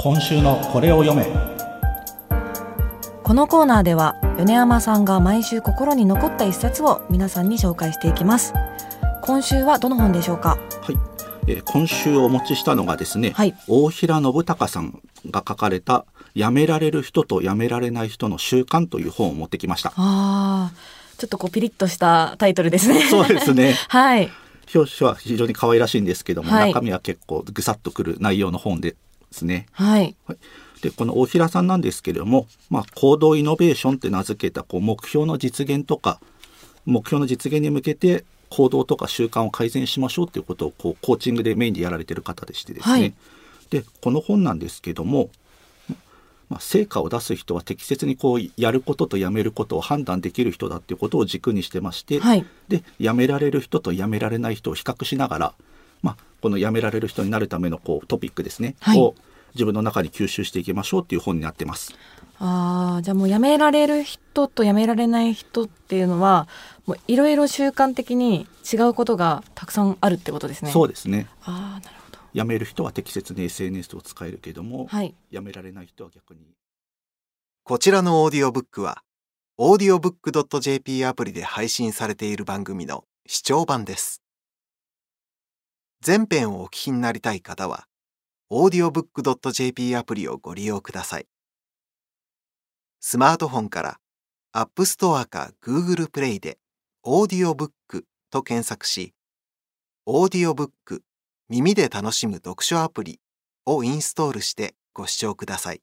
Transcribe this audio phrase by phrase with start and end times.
[0.00, 1.26] 今週のこれを読め。
[3.24, 8.54] このコーナーでは米山さんが毎週心に残った一冊を皆さんに紹介していきます。
[9.22, 10.50] 今週はどの本でしょうか？
[10.82, 10.96] はい、
[11.48, 13.54] えー今週お持ちしたのがですね、はい。
[13.66, 19.92] 大平信孝さんが書かれたやめられる人とやめられない人の習慣という本を持ってきました。
[19.96, 23.00] あーちょっとこうピリッとしたタイトルですね。
[23.02, 23.74] そうですね。
[23.88, 24.30] はい。
[24.72, 26.68] 表紙は非常に可愛らしいんですけども、はい。
[26.68, 28.94] 中身は結構ぐさっとくる内容の本で
[29.32, 29.66] すね。
[29.72, 30.16] はい。
[30.82, 36.20] でこの大平さんなんですけれども、まあ、行動イノベーションって名付けたこう目標の実現とか
[36.86, 43.14] 目標の実現に向けて行動とか習慣を改善しましょうっていうことをこうコーチングでメインでやられてる方でしてですね、はい。
[43.70, 45.30] でこの本なんですけども、
[46.48, 52.46] まあ、成果を出す人は適切にこうやることとやめることを判断できる人だっていうことを軸にしてまして、はい。
[52.68, 55.54] でやめられる人とやめられない人を比較しながら、まあ、
[56.40, 58.98] このやめられる人になるためのこうトピックですね、はい。
[58.98, 59.14] を
[59.54, 61.94] 自分の中に吸収していきましょうっていう本になってます。
[62.38, 66.46] あーじゃあもうやめられる人とやめられない人っていうのは
[66.86, 70.70] もういろいろ習慣的に違うことがたくさんあるってことですね。
[70.70, 71.26] そうですね。
[71.42, 72.18] ああなるほど。
[72.34, 75.14] やめる人は適切に SNS を使えるけども、はい。
[75.30, 76.40] やめられない人は逆に
[77.68, 79.02] こちらのオーディオブックは、
[79.58, 84.22] audiobook.jp アプリで配信されている番組の視聴版です。
[86.00, 87.86] 全編をお聞きになりたい方は、
[88.50, 91.26] audiobook.jp アプリをご利用ください。
[93.00, 94.00] スマートフォンから
[94.54, 96.58] App Store か Google Play で
[97.04, 97.70] audiobook
[98.30, 99.12] と検索し、
[100.06, 101.00] audiobook
[101.48, 103.20] 耳で楽しむ読書アプリ
[103.66, 105.82] をインストールしてご視聴ください。